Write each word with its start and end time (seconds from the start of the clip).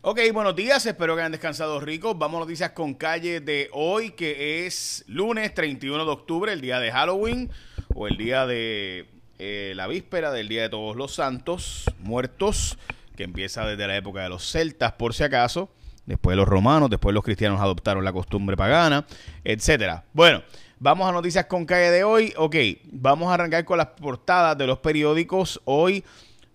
Ok, 0.00 0.20
buenos 0.32 0.54
días, 0.54 0.86
espero 0.86 1.16
que 1.16 1.22
hayan 1.22 1.32
descansado 1.32 1.80
ricos. 1.80 2.16
Vamos 2.16 2.36
a 2.36 2.44
noticias 2.44 2.70
con 2.70 2.94
calle 2.94 3.40
de 3.40 3.68
hoy, 3.72 4.12
que 4.12 4.64
es 4.64 5.04
lunes 5.08 5.52
31 5.52 6.04
de 6.04 6.10
octubre, 6.12 6.52
el 6.52 6.60
día 6.60 6.78
de 6.78 6.92
Halloween, 6.92 7.50
o 7.96 8.06
el 8.06 8.16
día 8.16 8.46
de 8.46 9.08
eh, 9.40 9.72
la 9.74 9.88
víspera 9.88 10.30
del 10.30 10.46
Día 10.46 10.62
de 10.62 10.68
Todos 10.68 10.94
los 10.94 11.16
Santos 11.16 11.86
Muertos, 11.98 12.78
que 13.16 13.24
empieza 13.24 13.66
desde 13.66 13.88
la 13.88 13.96
época 13.96 14.22
de 14.22 14.28
los 14.28 14.48
celtas, 14.48 14.92
por 14.92 15.14
si 15.14 15.24
acaso. 15.24 15.68
Después 16.06 16.36
los 16.36 16.46
romanos, 16.46 16.90
después 16.90 17.12
los 17.12 17.24
cristianos 17.24 17.60
adoptaron 17.60 18.04
la 18.04 18.12
costumbre 18.12 18.56
pagana, 18.56 19.04
etcétera. 19.42 20.04
Bueno, 20.12 20.44
vamos 20.78 21.08
a 21.08 21.12
noticias 21.12 21.46
con 21.46 21.66
calle 21.66 21.90
de 21.90 22.04
hoy. 22.04 22.32
Ok, 22.36 22.54
vamos 22.92 23.32
a 23.32 23.34
arrancar 23.34 23.64
con 23.64 23.78
las 23.78 23.88
portadas 23.88 24.56
de 24.56 24.68
los 24.68 24.78
periódicos. 24.78 25.60
Hoy 25.64 26.04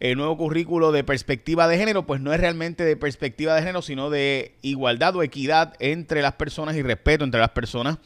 el 0.03 0.17
nuevo 0.17 0.35
currículo 0.35 0.91
de 0.91 1.05
perspectiva 1.05 1.65
de 1.69 1.77
género, 1.77 2.05
pues 2.05 2.19
no 2.19 2.33
es 2.33 2.39
realmente 2.41 2.83
de 2.83 2.97
perspectiva 2.97 3.55
de 3.55 3.61
género, 3.61 3.81
sino 3.81 4.09
de 4.09 4.57
igualdad 4.61 5.15
o 5.15 5.23
equidad 5.23 5.75
entre 5.79 6.21
las 6.21 6.33
personas 6.33 6.75
y 6.75 6.81
respeto 6.81 7.23
entre 7.23 7.39
las 7.39 7.51
personas. 7.51 7.99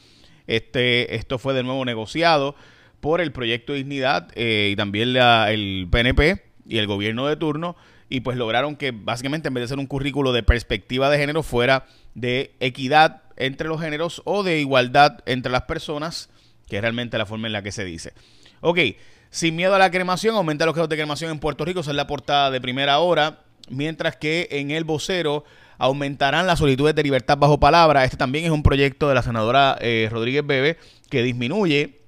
Este, 0.46 1.16
esto 1.16 1.40
fue 1.40 1.54
de 1.54 1.64
nuevo 1.64 1.84
negociado 1.84 2.54
por 3.00 3.20
el 3.20 3.32
proyecto 3.32 3.72
Dignidad 3.72 4.28
eh, 4.36 4.68
y 4.72 4.76
también 4.76 5.16
el 5.16 5.88
PNP 5.90 6.40
y 6.68 6.78
el 6.78 6.86
gobierno 6.86 7.26
de 7.26 7.34
turno 7.34 7.74
y 8.08 8.20
pues 8.20 8.36
lograron 8.36 8.76
que 8.76 8.92
básicamente 8.92 9.48
en 9.48 9.54
vez 9.54 9.62
de 9.62 9.68
ser 9.68 9.80
un 9.80 9.86
currículo 9.86 10.32
de 10.32 10.44
perspectiva 10.44 11.10
de 11.10 11.18
género 11.18 11.42
fuera 11.42 11.86
de 12.14 12.54
equidad 12.60 13.22
entre 13.36 13.66
los 13.66 13.80
géneros 13.80 14.22
o 14.24 14.44
de 14.44 14.60
igualdad 14.60 15.18
entre 15.26 15.50
las 15.50 15.62
personas, 15.62 16.30
que 16.68 16.76
es 16.76 16.82
realmente 16.82 17.18
la 17.18 17.26
forma 17.26 17.48
en 17.48 17.54
la 17.54 17.62
que 17.62 17.72
se 17.72 17.84
dice. 17.84 18.12
Ok, 18.60 18.78
sin 19.30 19.56
miedo 19.56 19.74
a 19.74 19.78
la 19.78 19.90
cremación, 19.90 20.34
aumenta 20.36 20.66
los 20.66 20.74
casos 20.74 20.88
de 20.88 20.96
cremación 20.96 21.30
en 21.30 21.38
Puerto 21.38 21.64
Rico. 21.64 21.80
Esa 21.80 21.90
es 21.90 21.96
la 21.96 22.06
portada 22.06 22.50
de 22.50 22.60
primera 22.60 22.98
hora. 22.98 23.40
Mientras 23.68 24.16
que 24.16 24.48
en 24.50 24.70
el 24.70 24.84
vocero 24.84 25.44
aumentarán 25.78 26.46
las 26.46 26.58
solicitudes 26.58 26.94
de 26.94 27.02
libertad 27.02 27.38
bajo 27.38 27.58
palabra. 27.58 28.04
Este 28.04 28.16
también 28.16 28.44
es 28.44 28.50
un 28.50 28.62
proyecto 28.62 29.08
de 29.08 29.14
la 29.14 29.22
senadora 29.22 29.78
eh, 29.80 30.08
Rodríguez 30.10 30.44
Bebe 30.44 30.76
que 31.08 31.22
disminuye 31.22 32.00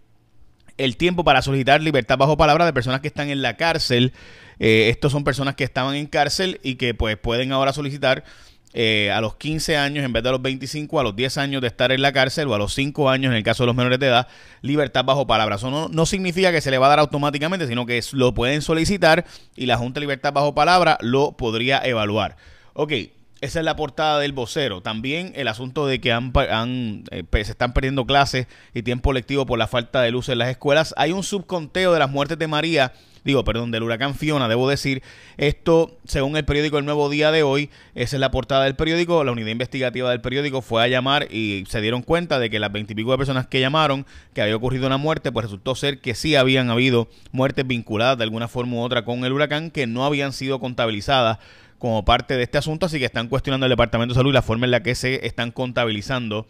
el 0.76 0.96
tiempo 0.96 1.24
para 1.24 1.42
solicitar 1.42 1.80
libertad 1.80 2.18
bajo 2.18 2.36
palabra 2.36 2.64
de 2.64 2.72
personas 2.72 3.00
que 3.00 3.08
están 3.08 3.30
en 3.30 3.42
la 3.42 3.56
cárcel. 3.56 4.12
Eh, 4.58 4.88
estos 4.90 5.12
son 5.12 5.24
personas 5.24 5.54
que 5.54 5.64
estaban 5.64 5.94
en 5.94 6.06
cárcel 6.06 6.58
y 6.62 6.74
que 6.74 6.94
pues 6.94 7.16
pueden 7.16 7.52
ahora 7.52 7.72
solicitar 7.72 8.24
eh, 8.72 9.10
a 9.12 9.20
los 9.20 9.34
15 9.36 9.76
años 9.76 10.04
en 10.04 10.12
vez 10.12 10.22
de 10.22 10.28
a 10.28 10.32
los 10.32 10.42
25, 10.42 11.00
a 11.00 11.02
los 11.02 11.16
10 11.16 11.38
años 11.38 11.60
de 11.60 11.68
estar 11.68 11.90
en 11.92 12.02
la 12.02 12.12
cárcel 12.12 12.48
o 12.48 12.54
a 12.54 12.58
los 12.58 12.72
5 12.74 13.10
años 13.10 13.30
en 13.30 13.36
el 13.36 13.42
caso 13.42 13.64
de 13.64 13.68
los 13.68 13.76
menores 13.76 13.98
de 13.98 14.06
edad, 14.06 14.28
libertad 14.62 15.04
bajo 15.04 15.26
palabra. 15.26 15.56
Eso 15.56 15.70
no, 15.70 15.88
no 15.88 16.06
significa 16.06 16.52
que 16.52 16.60
se 16.60 16.70
le 16.70 16.78
va 16.78 16.86
a 16.86 16.90
dar 16.90 16.98
automáticamente, 17.00 17.66
sino 17.66 17.86
que 17.86 18.00
lo 18.12 18.32
pueden 18.34 18.62
solicitar 18.62 19.24
y 19.56 19.66
la 19.66 19.76
Junta 19.76 19.98
de 19.98 20.02
Libertad 20.02 20.32
bajo 20.32 20.54
palabra 20.54 20.98
lo 21.00 21.32
podría 21.32 21.80
evaluar. 21.84 22.36
Ok, 22.74 22.92
esa 23.40 23.58
es 23.58 23.64
la 23.64 23.76
portada 23.76 24.18
del 24.18 24.32
vocero. 24.32 24.82
También 24.82 25.32
el 25.34 25.48
asunto 25.48 25.86
de 25.86 26.00
que 26.00 26.12
han, 26.12 26.32
han 26.50 27.04
eh, 27.10 27.24
se 27.32 27.52
están 27.52 27.72
perdiendo 27.72 28.06
clases 28.06 28.46
y 28.74 28.82
tiempo 28.82 29.12
lectivo 29.12 29.46
por 29.46 29.58
la 29.58 29.66
falta 29.66 30.02
de 30.02 30.10
luz 30.10 30.28
en 30.28 30.38
las 30.38 30.48
escuelas. 30.48 30.94
Hay 30.96 31.12
un 31.12 31.22
subconteo 31.22 31.92
de 31.92 31.98
las 31.98 32.10
muertes 32.10 32.38
de 32.38 32.48
María 32.48 32.92
digo, 33.24 33.44
perdón, 33.44 33.70
del 33.70 33.82
huracán 33.82 34.14
Fiona, 34.14 34.48
debo 34.48 34.68
decir, 34.68 35.02
esto, 35.36 35.98
según 36.04 36.36
el 36.36 36.44
periódico 36.44 36.78
El 36.78 36.84
Nuevo 36.84 37.08
Día 37.08 37.30
de 37.30 37.42
hoy, 37.42 37.70
esa 37.94 38.16
es 38.16 38.20
la 38.20 38.30
portada 38.30 38.64
del 38.64 38.76
periódico, 38.76 39.24
la 39.24 39.32
unidad 39.32 39.48
investigativa 39.48 40.10
del 40.10 40.20
periódico 40.20 40.62
fue 40.62 40.82
a 40.82 40.88
llamar 40.88 41.28
y 41.30 41.64
se 41.68 41.80
dieron 41.80 42.02
cuenta 42.02 42.38
de 42.38 42.50
que 42.50 42.58
las 42.58 42.72
veintipico 42.72 43.10
de 43.12 43.18
personas 43.18 43.46
que 43.46 43.60
llamaron, 43.60 44.06
que 44.34 44.42
había 44.42 44.56
ocurrido 44.56 44.86
una 44.86 44.96
muerte, 44.96 45.32
pues 45.32 45.44
resultó 45.44 45.74
ser 45.74 46.00
que 46.00 46.14
sí 46.14 46.36
habían 46.36 46.70
habido 46.70 47.08
muertes 47.32 47.66
vinculadas 47.66 48.18
de 48.18 48.24
alguna 48.24 48.48
forma 48.48 48.76
u 48.76 48.80
otra 48.80 49.04
con 49.04 49.24
el 49.24 49.32
huracán, 49.32 49.70
que 49.70 49.86
no 49.86 50.04
habían 50.04 50.32
sido 50.32 50.60
contabilizadas 50.60 51.38
como 51.80 52.04
parte 52.04 52.36
de 52.36 52.44
este 52.44 52.58
asunto, 52.58 52.86
así 52.86 52.98
que 53.00 53.06
están 53.06 53.28
cuestionando 53.28 53.66
el 53.66 53.70
Departamento 53.70 54.14
de 54.14 54.18
Salud 54.18 54.32
la 54.32 54.42
forma 54.42 54.66
en 54.66 54.70
la 54.70 54.82
que 54.84 54.94
se 54.94 55.26
están 55.26 55.50
contabilizando 55.50 56.46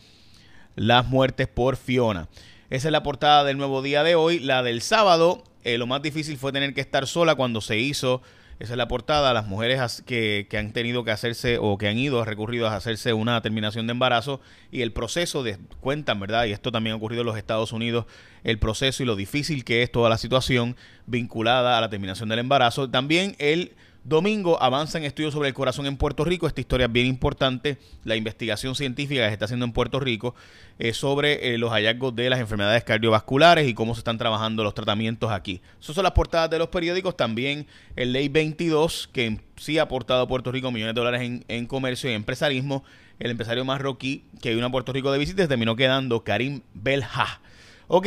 las 0.75 1.07
muertes 1.07 1.49
por 1.49 1.77
Fiona. 1.77 2.29
Esa 2.69 2.89
es 2.89 2.93
la 2.93 3.03
portada 3.03 3.45
del 3.45 3.57
nuevo 3.57 3.81
día 3.81 4.03
de 4.03 4.17
hoy. 4.17 4.41
La 4.41 4.63
del 4.63 4.83
sábado 4.83 5.45
eh, 5.63 5.79
lo 5.79 5.87
más 5.87 6.03
difícil 6.03 6.37
fue 6.37 6.53
tener 6.53 6.75
que 6.75 6.81
estar 6.81 7.07
sola 7.07 7.37
cuando 7.37 7.61
se 7.61 7.79
hizo, 7.79 8.23
esa 8.59 8.73
es 8.73 8.77
la 8.77 8.89
portada, 8.89 9.33
las 9.33 9.47
mujeres 9.47 10.03
que, 10.05 10.47
que, 10.51 10.59
han 10.59 10.73
tenido 10.73 11.05
que 11.05 11.13
hacerse 11.13 11.59
o 11.59 11.79
que 11.79 11.89
han 11.89 11.97
ido, 11.97 12.25
recurrido 12.25 12.67
a 12.69 12.75
hacerse 12.75 13.13
una 13.13 13.41
terminación 13.41 13.87
de 13.87 13.93
embarazo 13.93 14.41
y 14.71 14.83
el 14.83 14.93
proceso 14.93 15.43
de, 15.43 15.59
cuentan, 15.81 16.19
¿verdad? 16.19 16.45
Y 16.45 16.53
esto 16.53 16.73
también 16.73 16.95
ha 16.95 16.97
ocurrido 16.97 17.23
en 17.23 17.27
los 17.27 17.39
Estados 17.39 17.73
Unidos, 17.73 18.05
el 18.43 18.59
proceso 18.59 19.03
y 19.03 19.07
lo 19.07 19.17
difícil 19.17 19.65
que 19.65 19.83
es 19.83 19.93
toda 19.93 20.11
la 20.11 20.19
situación 20.19 20.77
vinculada 21.07 21.79
a 21.79 21.81
la 21.81 21.89
terminación 21.89 22.29
del 22.29 22.41
embarazo. 22.41 22.91
También 22.91 23.37
el 23.39 23.73
Domingo 24.03 24.63
avanza 24.63 24.97
en 24.97 25.05
estudios 25.05 25.35
sobre 25.35 25.49
el 25.49 25.55
corazón 25.55 25.87
en 25.87 25.99
Puerto 25.99 26.25
Rico. 26.25 26.47
Esta 26.47 26.61
historia 26.61 26.87
es 26.87 26.93
bien 26.93 27.07
importante. 27.07 27.77
La 28.05 28.17
investigación 28.17 28.75
científica 28.75 29.23
que 29.23 29.29
se 29.29 29.33
está 29.35 29.45
haciendo 29.45 29.67
en 29.67 29.73
Puerto 29.73 30.01
Rico 30.01 30.35
es 30.79 30.97
sobre 30.97 31.55
eh, 31.55 31.59
los 31.59 31.71
hallazgos 31.71 32.17
de 32.17 32.31
las 32.31 32.41
enfermedades 32.41 32.83
cardiovasculares 32.83 33.69
y 33.69 33.75
cómo 33.75 33.95
se 33.95 34.01
están 34.01 34.17
trabajando 34.17 34.65
los 34.65 34.75
tratamientos 34.75 35.31
aquí. 35.31 35.61
Esas 35.81 35.95
son 35.95 36.05
las 36.05 36.13
portadas 36.13 36.49
de 36.49 36.59
los 36.59 36.69
periódicos. 36.69 37.15
También 37.15 37.67
el 37.95 38.13
Ley 38.13 38.29
22, 38.29 39.11
que 39.13 39.39
sí 39.57 39.79
ha 39.79 39.83
aportado 39.83 40.23
a 40.23 40.29
Puerto 40.29 40.51
Rico 40.51 40.71
millones 40.71 40.95
de 40.95 41.01
dólares 41.01 41.21
en, 41.21 41.45
en 41.49 41.67
comercio 41.67 42.11
y 42.11 42.15
empresarismo. 42.15 42.83
El 43.19 43.31
empresario 43.31 43.67
marroquí 43.67 44.25
que 44.41 44.55
vino 44.55 44.67
a 44.67 44.71
Puerto 44.71 44.95
Rico 44.95 45.13
de 45.13 45.19
visita 45.19 45.47
terminó 45.47 45.77
quedando 45.77 46.25
Karim 46.25 46.63
Belha. 46.73 47.41
Ok. 47.87 48.07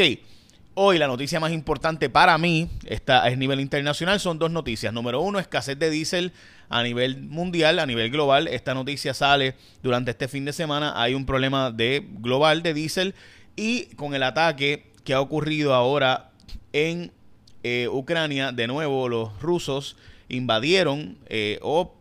Hoy 0.76 0.98
la 0.98 1.06
noticia 1.06 1.40
más 1.40 1.52
importante 1.52 2.10
para 2.10 2.36
mí, 2.40 2.68
está 2.86 3.24
a 3.26 3.30
nivel 3.30 3.60
internacional, 3.60 4.20
son 4.20 4.40
dos 4.40 4.50
noticias. 4.50 4.92
Número 4.92 5.22
uno, 5.22 5.38
escasez 5.38 5.78
de 5.78 5.92
diésel 5.92 6.32
a 6.68 6.82
nivel 6.82 7.22
mundial, 7.22 7.78
a 7.78 7.86
nivel 7.86 8.10
global. 8.10 8.48
Esta 8.48 8.74
noticia 8.74 9.14
sale 9.14 9.54
durante 9.84 10.10
este 10.10 10.28
fin 10.28 10.46
de 10.46 10.54
semana. 10.54 11.00
Hay 11.00 11.14
un 11.14 11.28
problema 11.28 11.70
de 11.70 12.04
global 12.14 12.64
de 12.64 12.74
diésel 12.74 13.14
y 13.56 13.86
con 13.98 14.16
el 14.16 14.24
ataque 14.24 14.88
que 15.04 15.14
ha 15.14 15.22
ocurrido 15.22 15.76
ahora 15.76 16.32
en 16.72 17.12
eh, 17.62 17.88
Ucrania, 17.92 18.52
de 18.52 18.66
nuevo 18.66 19.08
los 19.10 19.40
rusos 19.42 19.96
invadieron 20.28 21.20
eh, 21.28 21.60
o 21.62 21.94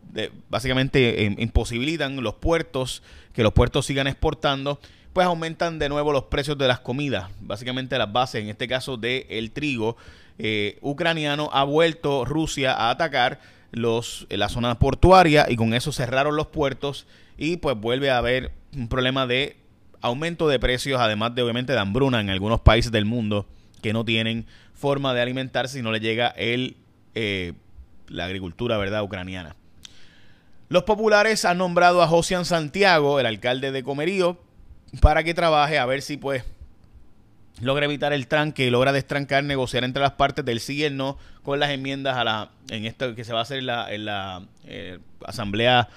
básicamente 0.49 1.25
eh, 1.25 1.35
imposibilitan 1.37 2.21
los 2.23 2.35
puertos, 2.35 3.03
que 3.33 3.43
los 3.43 3.53
puertos 3.53 3.85
sigan 3.85 4.07
exportando 4.07 4.79
pues 5.13 5.27
aumentan 5.27 5.79
de 5.79 5.89
nuevo 5.89 6.11
los 6.11 6.23
precios 6.23 6.57
de 6.57 6.67
las 6.67 6.79
comidas, 6.79 7.29
básicamente 7.39 7.97
las 7.97 8.11
bases, 8.11 8.41
en 8.41 8.49
este 8.49 8.67
caso 8.67 8.97
del 8.97 9.25
el 9.29 9.51
trigo 9.51 9.95
eh, 10.39 10.79
ucraniano, 10.81 11.49
ha 11.53 11.63
vuelto 11.63 12.25
Rusia 12.25 12.73
a 12.73 12.89
atacar 12.89 13.39
los, 13.71 14.25
la 14.29 14.49
zona 14.49 14.77
portuaria 14.79 15.45
y 15.47 15.55
con 15.55 15.73
eso 15.73 15.91
cerraron 15.91 16.35
los 16.35 16.47
puertos 16.47 17.05
y 17.37 17.57
pues 17.57 17.77
vuelve 17.77 18.09
a 18.09 18.17
haber 18.17 18.51
un 18.75 18.87
problema 18.87 19.27
de 19.27 19.57
aumento 20.01 20.47
de 20.47 20.59
precios, 20.59 20.99
además 20.99 21.35
de 21.35 21.43
obviamente 21.43 21.73
de 21.73 21.79
hambruna 21.79 22.19
en 22.19 22.29
algunos 22.29 22.59
países 22.59 22.91
del 22.91 23.05
mundo 23.05 23.45
que 23.81 23.93
no 23.93 24.03
tienen 24.03 24.45
forma 24.73 25.13
de 25.13 25.21
alimentarse 25.21 25.77
si 25.77 25.83
no 25.83 25.91
le 25.91 25.99
llega 25.99 26.27
el, 26.29 26.77
eh, 27.15 27.53
la 28.07 28.25
agricultura 28.25 28.77
verdad 28.77 29.03
ucraniana. 29.03 29.55
Los 30.69 30.83
populares 30.83 31.45
han 31.45 31.59
nombrado 31.59 32.01
a 32.01 32.07
Josian 32.07 32.45
Santiago, 32.45 33.19
el 33.19 33.27
alcalde 33.27 33.71
de 33.71 33.83
Comerío, 33.83 34.39
para 34.99 35.23
que 35.23 35.33
trabaje 35.33 35.77
a 35.79 35.85
ver 35.85 36.01
si 36.01 36.17
pues 36.17 36.43
logra 37.61 37.85
evitar 37.85 38.13
el 38.13 38.27
tranque 38.27 38.69
logra 38.71 38.91
destrancar, 38.91 39.43
negociar 39.43 39.83
entre 39.83 40.01
las 40.01 40.13
partes 40.13 40.43
del 40.43 40.59
sí 40.59 40.77
y 40.77 40.83
el 40.83 40.97
no 40.97 41.17
con 41.43 41.59
las 41.59 41.69
enmiendas 41.69 42.17
a 42.17 42.23
la 42.23 42.49
en 42.69 42.85
esto 42.85 43.15
que 43.15 43.23
se 43.23 43.33
va 43.33 43.39
a 43.39 43.43
hacer 43.43 43.59
en 43.59 43.65
la, 43.67 43.93
en 43.93 44.05
la 44.05 44.43
eh, 44.65 44.99
asamblea 45.25 45.89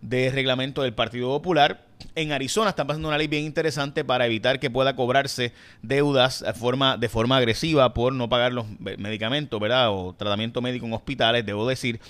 de 0.00 0.30
reglamento 0.30 0.82
del 0.82 0.94
Partido 0.94 1.28
Popular. 1.28 1.84
En 2.14 2.32
Arizona 2.32 2.70
están 2.70 2.86
pasando 2.86 3.08
una 3.08 3.18
ley 3.18 3.28
bien 3.28 3.44
interesante 3.44 4.04
para 4.04 4.26
evitar 4.26 4.58
que 4.58 4.70
pueda 4.70 4.96
cobrarse 4.96 5.52
deudas 5.82 6.40
de 6.40 6.54
forma, 6.54 6.96
de 6.96 7.08
forma 7.08 7.36
agresiva 7.36 7.92
por 7.92 8.14
no 8.14 8.28
pagar 8.28 8.52
los 8.52 8.66
medicamentos, 8.78 9.60
¿verdad? 9.60 9.90
O 9.90 10.14
tratamiento 10.14 10.62
médico 10.62 10.86
en 10.86 10.94
hospitales, 10.94 11.44
debo 11.44 11.68
decir. 11.68 12.00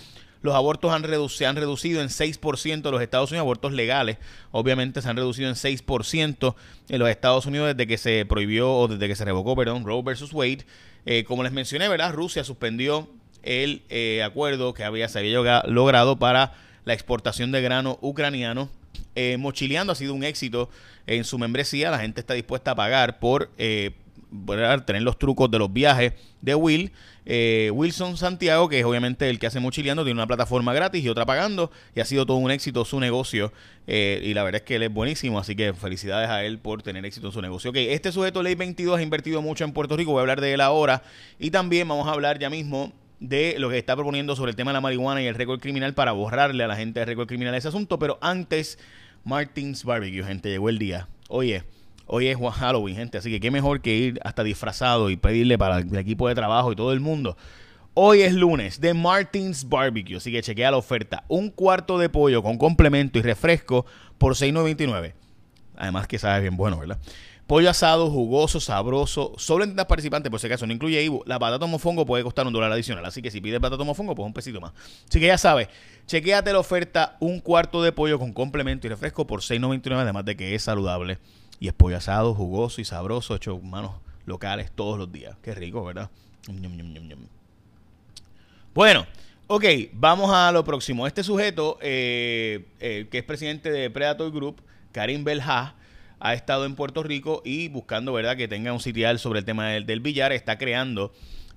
Los 0.43 0.55
abortos 0.55 0.93
han 0.93 1.05
se 1.29 1.47
han 1.47 1.57
reducido 1.57 2.01
en 2.01 2.09
6% 2.09 2.87
en 2.87 2.93
los 2.93 3.03
Estados 3.03 3.31
Unidos, 3.31 3.45
abortos 3.45 3.73
legales, 3.73 4.17
obviamente 4.53 5.03
se 5.03 5.09
han 5.09 5.17
reducido 5.17 5.49
en 5.49 5.55
6% 5.55 6.55
en 6.89 6.99
los 6.99 7.11
Estados 7.11 7.45
Unidos 7.47 7.69
desde 7.69 7.87
que 7.87 7.99
se 7.99 8.25
prohibió 8.25 8.73
o 8.73 8.89
desde 8.89 9.07
que 9.07 9.17
se 9.17 9.25
revocó, 9.25 9.55
perdón, 9.55 9.85
Roe 9.85 10.03
versus 10.03 10.33
Wade. 10.33 10.65
Eh, 11.05 11.25
como 11.25 11.43
les 11.43 11.53
mencioné, 11.53 11.89
¿verdad? 11.89 12.13
Rusia 12.13 12.45
suspendió 12.45 13.09
el 13.43 13.83
eh, 13.89 14.23
acuerdo 14.23 14.75
que 14.75 14.85
había, 14.85 15.09
se 15.09 15.19
había 15.19 15.63
logrado 15.67 16.19
para 16.19 16.55
la 16.85 16.95
exportación 16.95 17.53
de 17.53 17.61
grano 17.61 17.99
ucraniano. 18.01 18.71
Eh, 19.15 19.37
mochileando 19.39 19.93
ha 19.93 19.97
sido 19.97 20.15
un 20.15 20.25
éxito 20.25 20.71
en 21.07 21.25
su 21.25 21.39
membresía. 21.39 21.91
La 21.91 21.99
gente 21.99 22.21
está 22.21 22.35
dispuesta 22.35 22.73
a 22.73 22.75
pagar 22.75 23.19
por 23.19 23.51
tener 24.87 25.03
los 25.03 25.19
trucos 25.19 25.51
de 25.51 25.59
los 25.59 25.73
viajes 25.73 26.13
de 26.41 26.55
Will. 26.55 26.93
Eh, 27.27 27.71
Wilson 27.73 28.17
Santiago, 28.17 28.69
que 28.69 28.81
es 28.81 28.85
obviamente 28.85 29.29
el 29.29 29.39
que 29.39 29.47
hace 29.47 29.61
mochileando, 29.61 30.05
tiene 30.05 30.19
una 30.19 30.27
plataforma 30.27 30.73
gratis 30.73 31.05
y 31.05 31.09
otra 31.09 31.27
pagando, 31.27 31.71
y 31.95 32.01
ha 32.01 32.05
sido 32.05 32.27
todo 32.27 32.39
un 32.39 32.51
éxito 32.51 32.85
su 32.85 32.99
negocio. 33.01 33.53
Eh, 33.87 34.21
y 34.25 34.35
la 34.35 34.43
verdad 34.43 34.61
es 34.61 34.67
que 34.67 34.77
él 34.77 34.83
es 34.85 34.93
buenísimo, 34.93 35.39
así 35.39 35.55
que 35.55 35.73
felicidades 35.75 36.29
a 36.29 36.45
él 36.45 36.59
por 36.59 36.83
tener 36.83 37.05
éxito 37.05 37.29
en 37.29 37.33
su 37.33 37.43
negocio. 37.43 37.71
Ok, 37.71 37.77
este 37.79 38.13
sujeto 38.13 38.43
Ley 38.43 38.55
22 38.55 38.99
ha 38.99 39.03
invertido 39.03 39.43
mucho 39.43 39.65
en 39.65 39.73
Puerto 39.73 39.97
Rico, 39.97 40.13
voy 40.13 40.19
a 40.19 40.23
hablar 40.23 40.41
de 40.41 40.53
él 40.53 40.61
ahora. 40.61 41.03
Y 41.39 41.51
también 41.51 41.89
vamos 41.89 42.09
a 42.09 42.13
hablar 42.13 42.39
ya 42.39 42.51
mismo 42.51 42.93
de 43.21 43.57
lo 43.59 43.69
que 43.69 43.79
está 43.79 43.95
proponiendo 43.95 44.35
sobre 44.35 44.51
el 44.51 44.57
tema 44.57 44.71
de 44.71 44.75
la 44.75 44.81
marihuana 44.81 45.23
y 45.23 45.27
el 45.27 45.35
récord 45.35 45.61
criminal 45.61 45.93
para 45.93 46.13
borrarle 46.13 46.65
a 46.65 46.67
la 46.67 46.77
gente 46.77 47.01
el 47.01 47.07
récord 47.07 47.27
criminal 47.27 47.55
ese 47.55 47.69
asunto. 47.69 47.99
Pero 47.99 48.19
antes, 48.23 48.79
Martins 49.25 49.85
Barbecue, 49.85 50.25
gente, 50.25 50.49
llegó 50.49 50.69
el 50.69 50.79
día. 50.79 51.09
Oye, 51.29 51.65
hoy 52.13 52.27
es 52.27 52.37
Halloween, 52.37 52.97
gente, 52.97 53.19
así 53.19 53.31
que 53.31 53.39
qué 53.39 53.51
mejor 53.51 53.81
que 53.81 53.95
ir 53.95 54.21
hasta 54.25 54.43
disfrazado 54.43 55.11
y 55.11 55.17
pedirle 55.17 55.57
para 55.57 55.79
el 55.79 55.97
equipo 55.97 56.29
de 56.29 56.35
trabajo 56.35 56.73
y 56.73 56.77
todo 56.77 56.93
el 56.93 56.99
mundo. 56.99 57.37
Hoy 57.95 58.23
es 58.23 58.35
lunes 58.35 58.81
de 58.81 58.95
Martins 58.95 59.69
Barbecue, 59.69 60.17
así 60.17 60.33
que 60.33 60.43
chequea 60.43 60.73
la 60.73 60.77
oferta. 60.77 61.25
Un 61.29 61.51
cuarto 61.51 61.99
de 61.99 62.09
pollo 62.09 62.43
con 62.43 62.59
complemento 62.59 63.19
y 63.19 63.23
refresco 63.23 63.87
por 64.19 64.35
$6.99. 64.35 65.15
Además 65.77 66.09
que 66.09 66.19
sabe 66.19 66.41
bien 66.41 66.57
bueno, 66.57 66.79
¿verdad? 66.79 66.99
Pollo 67.47 67.71
asado, 67.71 68.11
jugoso, 68.11 68.61
sabroso. 68.61 69.33
Solo 69.37 69.65
en 69.65 69.75
participantes, 69.75 70.31
por 70.31 70.39
si 70.39 70.47
acaso, 70.47 70.67
no 70.67 70.73
incluye 70.73 71.03
Ibu. 71.03 71.23
La 71.27 71.39
patata 71.39 71.67
mofongo 71.67 72.07
puede 72.07 72.23
costar 72.23 72.47
un 72.47 72.53
dólar 72.53 72.71
adicional. 72.71 73.05
Así 73.05 73.23
que 73.23 73.31
si 73.31 73.41
pides 73.41 73.59
patata 73.59 73.83
mofongo, 73.83 74.15
pues 74.15 74.25
un 74.25 74.33
pesito 74.33 74.61
más. 74.61 74.73
Así 75.09 75.19
que 75.19 75.27
ya 75.27 75.39
sabes, 75.39 75.69
chequéate 76.07 76.53
la 76.53 76.61
oferta: 76.61 77.17
un 77.19 77.41
cuarto 77.41 77.83
de 77.83 77.91
pollo 77.91 78.21
con 78.21 78.33
complemento 78.33 78.87
y 78.87 78.91
refresco 78.91 79.27
por 79.27 79.41
$6.99. 79.41 79.97
Además 79.97 80.25
de 80.25 80.37
que 80.37 80.55
es 80.55 80.63
saludable. 80.63 81.19
Y 81.61 81.69
es 81.69 81.75
jugoso 82.35 82.81
y 82.81 82.85
sabroso, 82.85 83.37
hecho 83.37 83.59
manos 83.59 83.93
locales 84.27 84.73
todos 84.73 84.99
los 84.99 85.13
días. 85.13 85.37
Qué 85.43 85.55
rico, 85.55 85.85
¿verdad? 85.85 86.11
bueno, 88.75 89.07
ok, 89.47 89.65
vamos 89.93 90.31
a 90.33 90.51
lo 90.53 90.65
próximo. 90.65 91.07
Este 91.07 91.23
sujeto, 91.23 91.79
eh, 91.83 92.67
eh, 92.81 93.09
que 93.11 93.19
es 93.19 93.25
presidente 93.25 93.71
de 93.71 93.91
Predator 93.91 94.33
Group, 94.33 94.63
Karim 94.93 95.23
Belha, 95.23 95.75
ha 96.21 96.35
estado 96.35 96.67
en 96.67 96.77
Puerto 96.77 97.03
Rico 97.03 97.43
y 97.45 97.69
buscando, 97.69 98.13
¿verdad?, 98.13 98.37
que 98.37 98.47
tenga 98.47 98.73
un 98.73 98.81
sitial 98.81 99.19
sobre 99.19 99.41
el 99.41 99.45
tema 99.45 99.69
del, 99.71 100.01
billar, 100.01 100.33
está 100.33 100.59
creando. 100.59 101.13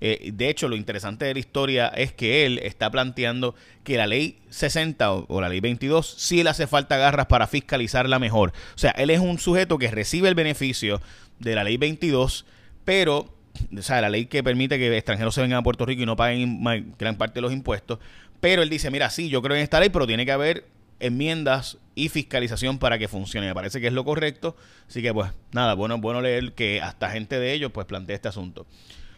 Eh, 0.05 0.31
de 0.33 0.49
hecho, 0.49 0.67
lo 0.67 0.75
interesante 0.75 1.23
de 1.23 1.33
la 1.33 1.39
historia 1.39 1.87
es 1.87 2.11
que 2.11 2.45
él 2.45 2.59
está 2.61 2.91
planteando 2.91 3.55
que 3.85 3.95
la 3.95 4.05
ley 4.05 4.37
60 4.49 5.13
o, 5.13 5.39
la 5.39 5.47
ley 5.47 5.61
22 5.61 6.15
sí 6.17 6.43
le 6.43 6.49
hace 6.49 6.67
falta 6.67 6.97
garras 6.97 7.27
para 7.27 7.47
fiscalizarla 7.47 8.19
mejor. 8.19 8.51
O 8.75 8.77
sea, 8.77 8.91
él 8.91 9.11
es 9.11 9.21
un 9.21 9.39
sujeto 9.39 9.77
que 9.77 9.89
recibe 9.89 10.27
el 10.27 10.35
beneficio 10.35 11.01
de 11.39 11.55
la 11.55 11.63
ley 11.63 11.77
22, 11.77 12.45
pero, 12.83 13.33
o 13.77 13.81
sea, 13.81 14.01
la 14.01 14.09
ley 14.09 14.25
que 14.25 14.43
permite 14.43 14.77
que 14.77 14.93
extranjeros 14.93 15.35
se 15.35 15.41
vengan 15.41 15.59
a 15.59 15.63
Puerto 15.63 15.85
Rico 15.85 16.01
y 16.01 16.05
no 16.05 16.17
paguen 16.17 16.93
gran 16.99 17.15
parte 17.15 17.35
de 17.35 17.41
los 17.43 17.53
impuestos. 17.53 17.99
Pero 18.41 18.61
él 18.61 18.69
dice, 18.69 18.91
mira, 18.91 19.09
sí, 19.09 19.29
yo 19.29 19.41
creo 19.41 19.55
en 19.55 19.63
esta 19.63 19.79
ley, 19.79 19.87
pero 19.87 20.05
tiene 20.05 20.25
que 20.25 20.33
haber 20.33 20.65
enmiendas 20.99 21.77
y 21.95 22.09
fiscalización 22.09 22.77
para 22.77 22.99
que 22.99 23.07
funcione. 23.07 23.47
Me 23.47 23.53
parece 23.53 23.79
que 23.79 23.87
es 23.87 23.93
lo 23.93 24.03
correcto. 24.03 24.57
Así 24.89 25.01
que 25.01 25.13
pues 25.13 25.31
nada, 25.53 25.75
bueno, 25.75 25.97
bueno 25.97 26.21
leer 26.21 26.51
que 26.51 26.81
hasta 26.81 27.09
gente 27.09 27.39
de 27.39 27.53
ellos 27.53 27.71
pues 27.71 27.87
plantea 27.87 28.17
este 28.17 28.27
asunto. 28.27 28.67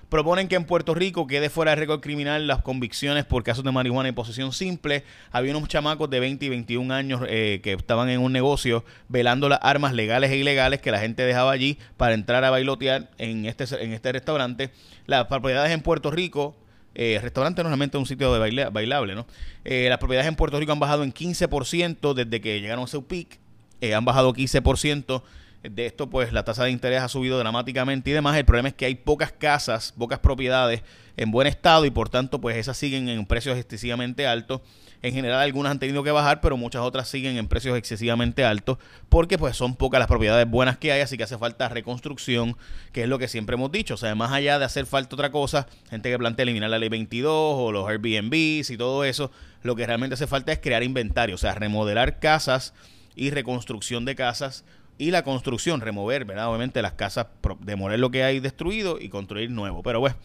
Proponen 0.10 0.48
que 0.48 0.56
en 0.56 0.66
Puerto 0.66 0.94
Rico 0.94 1.25
quede 1.28 1.50
fuera 1.50 1.72
de 1.72 1.78
récord 1.78 2.00
criminal 2.00 2.48
las 2.48 2.62
convicciones 2.62 3.25
por 3.25 3.44
casos 3.44 3.63
de 3.63 3.72
marihuana 3.72 4.10
y 4.10 4.12
posesión 4.12 4.54
simple. 4.54 5.04
Había 5.31 5.56
unos 5.56 5.68
chamacos 5.68 6.10
de 6.10 6.19
20 6.19 6.46
y 6.46 6.50
21 6.50 6.94
años 6.94 7.22
eh, 7.28 7.60
que 7.63 7.74
estaban 7.74 8.10
en 8.10 8.22
un 8.22 8.31
negocio 8.31 8.86
velando 9.10 9.50
las 9.50 9.60
armas 9.62 9.94
legales 9.94 10.31
e 10.31 10.38
ilegales 10.38 10.80
que 10.80 10.92
la 10.92 11.00
gente 11.00 11.24
dejaba 11.24 11.52
allí 11.52 11.80
para 11.98 12.13
entrar 12.13 12.44
a 12.44 12.52
bailotear 12.52 13.10
en 13.18 13.46
este, 13.46 13.66
en 13.84 13.94
este 13.94 14.12
restaurante. 14.12 14.72
Las 15.07 15.25
propiedades 15.25 15.72
en 15.72 15.81
Puerto 15.81 16.12
Rico 16.12 16.56
eh, 16.96 17.19
restaurante 17.22 17.62
normalmente 17.62 17.98
es 17.98 18.00
un 18.00 18.06
sitio 18.06 18.34
de 18.34 18.40
baile, 18.40 18.69
bailable, 18.69 19.16
¿no? 19.16 19.28
Eh, 19.66 19.88
las 19.90 19.98
propiedades 19.98 20.30
en 20.30 20.36
Puerto 20.36 20.57
Rico 20.57 20.72
han 20.72 20.80
bajado 20.80 21.04
en 21.04 21.13
15% 21.13 22.13
desde 22.13 22.42
que 22.42 22.62
llegaron 22.62 22.86
a 22.86 22.88
su 22.88 23.06
peak. 23.06 23.38
Eh, 23.81 23.94
han 23.94 24.06
bajado 24.06 24.34
15%. 24.34 25.22
De 25.71 25.85
esto, 25.85 26.09
pues 26.09 26.33
la 26.33 26.44
tasa 26.44 26.63
de 26.63 26.71
interés 26.71 27.01
ha 27.01 27.07
subido 27.07 27.39
dramáticamente 27.39 28.09
y 28.09 28.13
demás. 28.13 28.38
El 28.38 28.45
problema 28.45 28.69
es 28.69 28.75
que 28.75 28.85
hay 28.85 28.95
pocas 28.95 29.31
casas, 29.31 29.94
pocas 29.97 30.19
propiedades 30.19 30.81
en 31.17 31.31
buen 31.31 31.47
estado 31.47 31.85
y 31.85 31.91
por 31.91 32.09
tanto, 32.09 32.41
pues 32.41 32.57
esas 32.57 32.77
siguen 32.77 33.09
en 33.09 33.25
precios 33.25 33.57
excesivamente 33.57 34.27
altos. 34.27 34.62
En 35.01 35.13
general 35.13 35.39
algunas 35.39 35.71
han 35.71 35.79
tenido 35.79 36.03
que 36.03 36.12
bajar, 36.12 36.41
pero 36.41 36.57
muchas 36.57 36.81
otras 36.81 37.07
siguen 37.07 37.38
en 37.38 37.47
precios 37.47 37.77
excesivamente 37.77 38.44
altos 38.44 38.79
porque 39.07 39.38
pues 39.38 39.56
son 39.56 39.75
pocas 39.75 40.00
las 40.00 40.07
propiedades 40.07 40.50
buenas 40.50 40.77
que 40.77 40.91
hay, 40.91 41.01
así 41.01 41.15
que 41.15 41.23
hace 41.23 41.38
falta 41.38 41.69
reconstrucción, 41.69 42.57
que 42.91 43.03
es 43.03 43.09
lo 43.09 43.19
que 43.19 43.27
siempre 43.27 43.56
hemos 43.56 43.71
dicho. 43.71 43.94
O 43.94 43.97
sea, 43.97 44.15
más 44.15 44.31
allá 44.31 44.57
de 44.57 44.65
hacer 44.65 44.85
falta 44.85 45.15
otra 45.15 45.31
cosa, 45.31 45.68
gente 45.89 46.09
que 46.09 46.18
plantea 46.18 46.44
eliminar 46.44 46.69
la 46.69 46.79
ley 46.79 46.89
22 46.89 47.31
o 47.31 47.71
los 47.71 47.88
Airbnbs 47.88 48.69
y 48.71 48.77
todo 48.77 49.03
eso, 49.03 49.31
lo 49.61 49.75
que 49.75 49.85
realmente 49.85 50.15
hace 50.15 50.27
falta 50.27 50.51
es 50.51 50.59
crear 50.59 50.83
inventario, 50.83 51.35
o 51.35 51.39
sea, 51.39 51.53
remodelar 51.53 52.19
casas 52.19 52.73
y 53.15 53.29
reconstrucción 53.29 54.06
de 54.06 54.15
casas 54.15 54.65
y 54.97 55.12
la 55.12 55.24
construcción, 55.24 55.81
remover, 55.81 56.25
¿verdad? 56.25 56.47
Obviamente 56.50 56.81
las 56.81 56.94
casas, 56.94 57.27
demoler 57.59 58.00
lo 58.00 58.12
que 58.12 58.24
hay 58.24 58.39
destruido 58.39 59.00
y 59.00 59.09
construir 59.09 59.51
nuevo. 59.51 59.83
Pero 59.83 60.00
bueno, 60.00 60.15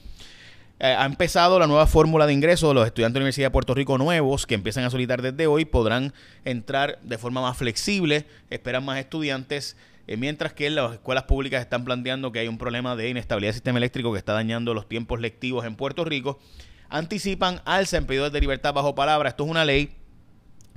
eh, 0.78 0.94
ha 0.96 1.04
empezado 1.04 1.58
la 1.58 1.66
nueva 1.66 1.86
fórmula 1.86 2.26
de 2.26 2.32
ingreso. 2.32 2.72
Los 2.72 2.86
estudiantes 2.86 3.14
de 3.14 3.20
la 3.20 3.24
Universidad 3.24 3.46
de 3.48 3.50
Puerto 3.50 3.74
Rico 3.74 3.98
nuevos 3.98 4.46
que 4.46 4.54
empiezan 4.54 4.84
a 4.84 4.90
solicitar 4.90 5.20
desde 5.20 5.46
hoy 5.46 5.64
podrán 5.66 6.14
entrar 6.44 6.98
de 7.02 7.18
forma 7.18 7.42
más 7.42 7.56
flexible, 7.56 8.26
esperan 8.48 8.84
más 8.84 8.98
estudiantes. 8.98 9.76
Eh, 10.06 10.16
mientras 10.16 10.52
que 10.54 10.70
las 10.70 10.94
escuelas 10.94 11.24
públicas 11.24 11.60
están 11.60 11.84
planteando 11.84 12.32
que 12.32 12.38
hay 12.38 12.48
un 12.48 12.56
problema 12.56 12.96
de 12.96 13.10
inestabilidad 13.10 13.48
del 13.48 13.54
sistema 13.54 13.78
eléctrico 13.78 14.12
que 14.12 14.18
está 14.18 14.32
dañando 14.32 14.72
los 14.72 14.88
tiempos 14.88 15.20
lectivos 15.20 15.66
en 15.66 15.76
Puerto 15.76 16.04
Rico, 16.04 16.38
anticipan 16.88 17.60
alza 17.64 17.98
en 17.98 18.06
pedidos 18.06 18.32
de 18.32 18.40
libertad 18.40 18.72
bajo 18.72 18.94
palabra. 18.94 19.28
Esto 19.28 19.44
es 19.44 19.50
una 19.50 19.64
ley 19.66 19.90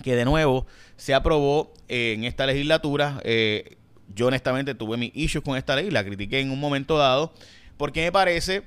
que 0.03 0.15
de 0.15 0.25
nuevo 0.25 0.65
se 0.97 1.13
aprobó 1.13 1.73
en 1.87 2.25
esta 2.25 2.45
legislatura. 2.45 3.21
Eh, 3.23 3.77
yo 4.15 4.27
honestamente 4.27 4.75
tuve 4.75 4.97
mis 4.97 5.11
issues 5.13 5.43
con 5.43 5.57
esta 5.57 5.75
ley, 5.75 5.89
la 5.89 6.03
critiqué 6.03 6.39
en 6.39 6.51
un 6.51 6.59
momento 6.59 6.97
dado, 6.97 7.33
porque 7.77 8.03
me 8.03 8.11
parece 8.11 8.63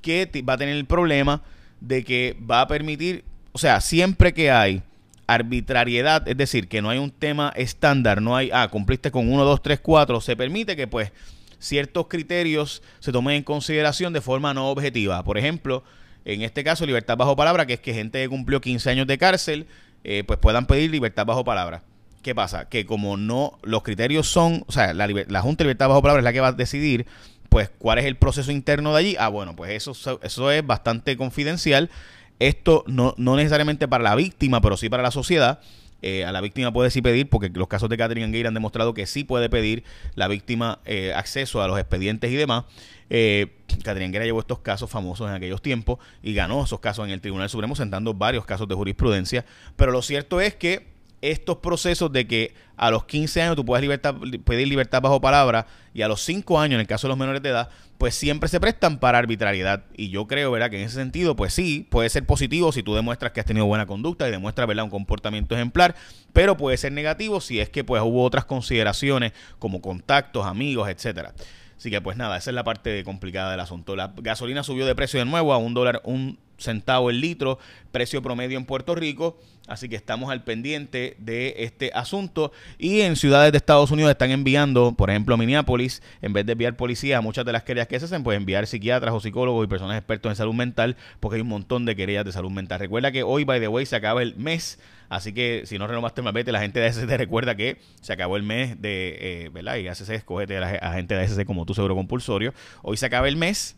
que 0.00 0.28
va 0.48 0.54
a 0.54 0.58
tener 0.58 0.76
el 0.76 0.86
problema 0.86 1.42
de 1.80 2.04
que 2.04 2.36
va 2.48 2.60
a 2.60 2.68
permitir, 2.68 3.24
o 3.52 3.58
sea, 3.58 3.80
siempre 3.80 4.32
que 4.32 4.50
hay 4.50 4.82
arbitrariedad, 5.26 6.26
es 6.28 6.36
decir, 6.36 6.68
que 6.68 6.82
no 6.82 6.90
hay 6.90 6.98
un 6.98 7.10
tema 7.10 7.52
estándar, 7.56 8.20
no 8.20 8.36
hay, 8.36 8.50
ah, 8.52 8.68
cumpliste 8.68 9.10
con 9.10 9.32
1, 9.32 9.44
2, 9.44 9.62
3, 9.62 9.80
4, 9.80 10.20
se 10.20 10.36
permite 10.36 10.76
que 10.76 10.86
pues 10.86 11.12
ciertos 11.58 12.08
criterios 12.08 12.82
se 12.98 13.12
tomen 13.12 13.36
en 13.36 13.42
consideración 13.42 14.12
de 14.12 14.20
forma 14.20 14.52
no 14.52 14.68
objetiva. 14.70 15.22
Por 15.24 15.38
ejemplo, 15.38 15.84
en 16.24 16.42
este 16.42 16.64
caso, 16.64 16.86
libertad 16.86 17.16
bajo 17.16 17.36
palabra, 17.36 17.66
que 17.66 17.74
es 17.74 17.80
que 17.80 17.94
gente 17.94 18.20
que 18.20 18.28
cumplió 18.28 18.60
15 18.60 18.90
años 18.90 19.06
de 19.06 19.18
cárcel, 19.18 19.66
eh, 20.04 20.24
pues 20.26 20.38
puedan 20.38 20.66
pedir 20.66 20.90
libertad 20.90 21.24
bajo 21.24 21.44
palabra. 21.44 21.82
¿Qué 22.22 22.34
pasa? 22.34 22.68
Que 22.68 22.86
como 22.86 23.16
no, 23.16 23.58
los 23.62 23.82
criterios 23.82 24.28
son, 24.28 24.64
o 24.66 24.72
sea, 24.72 24.94
la, 24.94 25.06
la 25.06 25.42
Junta 25.42 25.64
de 25.64 25.68
Libertad 25.68 25.88
Bajo 25.88 26.02
Palabra 26.02 26.20
es 26.20 26.24
la 26.24 26.32
que 26.32 26.40
va 26.40 26.48
a 26.48 26.52
decidir 26.52 27.06
pues 27.48 27.70
cuál 27.76 27.98
es 27.98 28.06
el 28.06 28.16
proceso 28.16 28.50
interno 28.50 28.92
de 28.92 28.98
allí. 28.98 29.16
Ah, 29.18 29.28
bueno, 29.28 29.54
pues 29.54 29.72
eso, 29.72 30.20
eso 30.22 30.50
es 30.50 30.66
bastante 30.66 31.16
confidencial. 31.18 31.90
Esto 32.38 32.82
no, 32.86 33.14
no 33.18 33.36
necesariamente 33.36 33.86
para 33.88 34.02
la 34.02 34.14
víctima, 34.14 34.62
pero 34.62 34.76
sí 34.76 34.88
para 34.88 35.02
la 35.02 35.10
sociedad. 35.10 35.60
Eh, 36.00 36.24
a 36.24 36.32
la 36.32 36.40
víctima 36.40 36.72
puede 36.72 36.90
sí 36.90 37.02
pedir, 37.02 37.28
porque 37.28 37.50
los 37.50 37.68
casos 37.68 37.88
de 37.88 37.96
Catherine 37.96 38.32
Gay 38.32 38.44
han 38.46 38.54
demostrado 38.54 38.94
que 38.94 39.06
sí 39.06 39.22
puede 39.22 39.50
pedir 39.50 39.84
la 40.14 40.28
víctima 40.28 40.80
eh, 40.84 41.12
acceso 41.14 41.62
a 41.62 41.68
los 41.68 41.78
expedientes 41.78 42.30
y 42.32 42.36
demás. 42.36 42.64
Eh, 43.10 43.48
Catherine 43.84 44.18
llevó 44.24 44.40
estos 44.40 44.60
casos 44.60 44.90
famosos 44.90 45.28
en 45.28 45.34
aquellos 45.34 45.60
tiempos 45.60 45.98
y 46.22 46.34
ganó 46.34 46.64
esos 46.64 46.80
casos 46.80 47.04
en 47.04 47.12
el 47.12 47.20
Tribunal 47.20 47.50
Supremo, 47.50 47.76
sentando 47.76 48.14
varios 48.14 48.46
casos 48.46 48.66
de 48.66 48.74
jurisprudencia. 48.74 49.44
Pero 49.76 49.92
lo 49.92 50.00
cierto 50.00 50.40
es 50.40 50.54
que 50.54 50.91
estos 51.22 51.58
procesos 51.58 52.12
de 52.12 52.26
que 52.26 52.54
a 52.76 52.90
los 52.90 53.04
15 53.04 53.42
años 53.42 53.56
tú 53.56 53.64
puedes 53.64 54.00
pedir 54.44 54.68
libertad 54.68 55.00
bajo 55.00 55.20
palabra 55.20 55.66
y 55.94 56.02
a 56.02 56.08
los 56.08 56.20
5 56.22 56.60
años, 56.60 56.74
en 56.74 56.80
el 56.80 56.86
caso 56.86 57.06
de 57.06 57.10
los 57.10 57.18
menores 57.18 57.42
de 57.42 57.48
edad, 57.48 57.70
pues 57.96 58.16
siempre 58.16 58.48
se 58.48 58.58
prestan 58.58 58.98
para 58.98 59.18
arbitrariedad. 59.18 59.84
Y 59.96 60.10
yo 60.10 60.26
creo, 60.26 60.50
¿verdad?, 60.50 60.70
que 60.70 60.78
en 60.78 60.86
ese 60.86 60.96
sentido, 60.96 61.36
pues 61.36 61.54
sí, 61.54 61.86
puede 61.88 62.08
ser 62.08 62.26
positivo 62.26 62.72
si 62.72 62.82
tú 62.82 62.94
demuestras 62.94 63.32
que 63.32 63.40
has 63.40 63.46
tenido 63.46 63.66
buena 63.66 63.86
conducta 63.86 64.26
y 64.26 64.32
demuestras, 64.32 64.66
¿verdad?, 64.66 64.84
un 64.84 64.90
comportamiento 64.90 65.54
ejemplar, 65.54 65.94
pero 66.32 66.56
puede 66.56 66.76
ser 66.76 66.92
negativo 66.92 67.40
si 67.40 67.60
es 67.60 67.70
que 67.70 67.84
pues 67.84 68.02
hubo 68.02 68.24
otras 68.24 68.44
consideraciones 68.44 69.32
como 69.60 69.80
contactos, 69.80 70.44
amigos, 70.44 70.88
etcétera. 70.88 71.32
Así 71.76 71.90
que 71.90 72.00
pues 72.00 72.16
nada, 72.16 72.36
esa 72.36 72.50
es 72.50 72.54
la 72.54 72.64
parte 72.64 73.02
complicada 73.04 73.52
del 73.52 73.60
asunto. 73.60 73.96
La 73.96 74.12
gasolina 74.16 74.62
subió 74.62 74.86
de 74.86 74.94
precio 74.94 75.18
de 75.18 75.26
nuevo 75.26 75.52
a 75.52 75.58
un 75.58 75.74
dólar, 75.74 76.00
un 76.04 76.38
centavo 76.62 77.10
el 77.10 77.20
litro, 77.20 77.58
precio 77.90 78.22
promedio 78.22 78.58
en 78.58 78.64
Puerto 78.64 78.94
Rico. 78.94 79.38
Así 79.68 79.88
que 79.88 79.94
estamos 79.94 80.30
al 80.30 80.42
pendiente 80.42 81.16
de 81.18 81.54
este 81.58 81.92
asunto. 81.94 82.52
Y 82.78 83.02
en 83.02 83.14
ciudades 83.16 83.52
de 83.52 83.58
Estados 83.58 83.90
Unidos 83.90 84.10
están 84.10 84.30
enviando, 84.30 84.94
por 84.96 85.08
ejemplo, 85.08 85.36
Minneapolis, 85.36 86.02
en 86.20 86.32
vez 86.32 86.44
de 86.44 86.52
enviar 86.52 86.76
policía 86.76 87.18
a 87.18 87.20
muchas 87.20 87.44
de 87.44 87.52
las 87.52 87.62
querellas 87.62 87.86
que 87.86 87.98
se 87.98 88.06
hacen, 88.06 88.24
pues 88.24 88.36
enviar 88.36 88.66
psiquiatras 88.66 89.14
o 89.14 89.20
psicólogos 89.20 89.64
y 89.64 89.68
personas 89.68 89.96
expertos 89.96 90.30
en 90.30 90.36
salud 90.36 90.54
mental, 90.54 90.96
porque 91.20 91.36
hay 91.36 91.42
un 91.42 91.48
montón 91.48 91.84
de 91.84 91.94
querellas 91.94 92.24
de 92.24 92.32
salud 92.32 92.50
mental. 92.50 92.80
Recuerda 92.80 93.12
que 93.12 93.22
hoy, 93.22 93.44
by 93.44 93.60
the 93.60 93.68
way, 93.68 93.86
se 93.86 93.96
acaba 93.96 94.22
el 94.22 94.34
mes. 94.36 94.80
Así 95.08 95.32
que 95.32 95.62
si 95.66 95.78
no 95.78 95.86
renovaste 95.86 96.22
el 96.22 96.32
vete, 96.32 96.52
la 96.52 96.60
gente 96.60 96.80
de 96.80 96.86
ASC 96.86 97.06
te 97.06 97.16
recuerda 97.16 97.54
que 97.54 97.78
se 98.00 98.14
acabó 98.14 98.36
el 98.36 98.42
mes 98.42 98.80
de, 98.80 99.18
eh, 99.20 99.50
¿verdad? 99.52 99.76
Y 99.76 99.86
ASC, 99.86 100.08
escogete 100.10 100.56
a 100.56 100.60
la 100.60 100.92
gente 100.94 101.14
de 101.14 101.22
ASC 101.22 101.44
como 101.44 101.66
tu 101.66 101.74
seguro 101.74 101.94
compulsorio. 101.94 102.52
Hoy 102.82 102.96
se 102.96 103.06
acaba 103.06 103.28
el 103.28 103.36
mes 103.36 103.76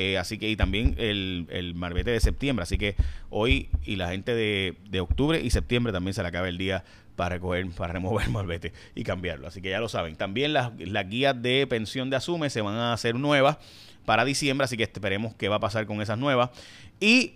eh, 0.00 0.16
así 0.16 0.38
que, 0.38 0.48
y 0.48 0.56
también 0.56 0.94
el, 0.96 1.46
el, 1.50 1.74
marbete 1.74 2.10
de 2.10 2.20
septiembre. 2.20 2.62
Así 2.62 2.78
que 2.78 2.96
hoy 3.28 3.68
y 3.84 3.96
la 3.96 4.08
gente 4.08 4.34
de, 4.34 4.76
de, 4.88 5.00
octubre 5.00 5.40
y 5.40 5.50
septiembre 5.50 5.92
también 5.92 6.14
se 6.14 6.22
le 6.22 6.28
acaba 6.28 6.48
el 6.48 6.56
día 6.56 6.84
para 7.16 7.34
recoger, 7.34 7.68
para 7.70 7.92
remover 7.92 8.26
el 8.26 8.32
marbete 8.32 8.72
y 8.94 9.04
cambiarlo. 9.04 9.46
Así 9.46 9.60
que 9.60 9.68
ya 9.68 9.78
lo 9.78 9.90
saben. 9.90 10.16
También 10.16 10.54
las, 10.54 10.72
las 10.78 11.08
guías 11.08 11.40
de 11.42 11.66
pensión 11.66 12.08
de 12.08 12.16
Asume 12.16 12.48
se 12.48 12.62
van 12.62 12.76
a 12.76 12.94
hacer 12.94 13.14
nuevas 13.14 13.58
para 14.06 14.24
diciembre. 14.24 14.64
Así 14.64 14.78
que 14.78 14.84
esperemos 14.84 15.34
qué 15.34 15.48
va 15.48 15.56
a 15.56 15.60
pasar 15.60 15.84
con 15.84 16.00
esas 16.00 16.18
nuevas. 16.18 16.50
Y 16.98 17.34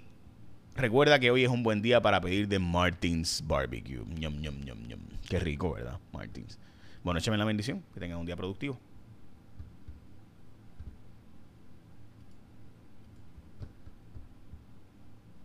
Recuerda 0.77 1.21
que 1.21 1.31
hoy 1.31 1.45
es 1.45 1.51
un 1.51 1.63
buen 1.63 1.83
día 1.83 2.03
para 2.03 2.21
pedir 2.21 2.49
de 2.49 2.59
Martins 2.59 3.45
Barbecue. 3.47 4.03
Ñom, 4.19 4.41
ñom, 4.41 4.61
ñom. 4.65 4.99
Qué 5.29 5.39
rico, 5.39 5.73
¿verdad? 5.75 6.01
Martins. 6.13 6.59
Bueno, 7.05 7.21
échame 7.21 7.37
la 7.37 7.45
bendición. 7.45 7.85
Que 7.95 8.01
tengan 8.01 8.19
un 8.19 8.27
día 8.27 8.35
productivo. 8.35 8.81